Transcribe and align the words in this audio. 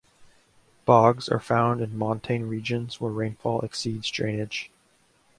Bogs 0.83 1.29
are 1.29 1.39
found 1.39 1.79
in 1.79 1.95
montane 1.95 2.49
regions 2.49 2.99
where 2.99 3.11
rainfall 3.11 3.61
exceeds 3.61 4.09
drainage. 4.09 4.71